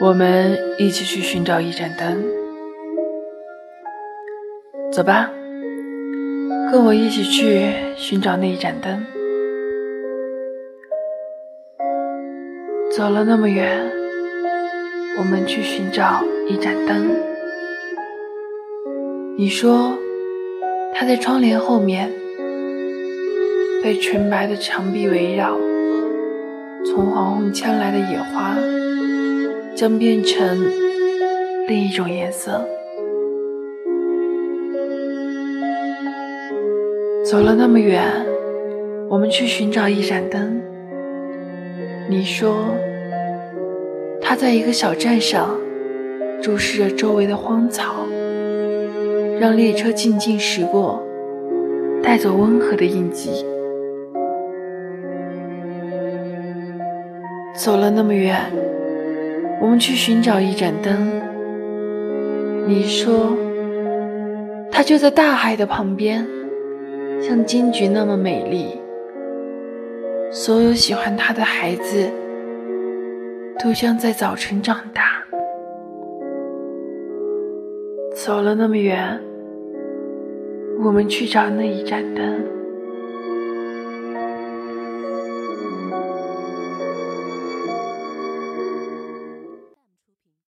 [0.00, 2.24] 我们一起去寻找一盏灯，
[4.92, 5.28] 走吧，
[6.70, 7.66] 跟我一起去
[7.96, 9.04] 寻找那一盏灯。
[12.92, 13.90] 走了那么远，
[15.18, 17.10] 我们去寻找一盏灯。
[19.36, 19.98] 你说，
[20.94, 22.08] 它在窗帘后面，
[23.82, 25.58] 被纯白的墙壁围绕，
[26.86, 28.54] 从黄昏牵来的野花。
[29.78, 30.58] 将变成
[31.68, 32.66] 另一种颜色。
[37.24, 38.02] 走了那么远，
[39.08, 40.60] 我们去寻找一盏灯。
[42.08, 42.74] 你说，
[44.20, 45.56] 它在一个小站上，
[46.42, 48.04] 注视着周围的荒草，
[49.38, 51.00] 让列车静静驶过，
[52.02, 53.46] 带走温和的印记。
[57.54, 58.40] 走了那么远。
[59.60, 61.20] 我们去寻找一盏灯。
[62.66, 63.36] 你说，
[64.70, 66.26] 它就在大海的旁边，
[67.20, 68.80] 像金菊那么美丽。
[70.30, 72.10] 所有喜欢它的孩子，
[73.58, 75.24] 都将在早晨长大。
[78.14, 79.18] 走了那么远，
[80.84, 82.57] 我们去找那一盏灯。